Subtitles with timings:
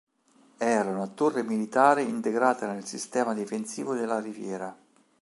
[0.57, 4.75] Era una torre militare integrata nel sistema difensivo della riviera.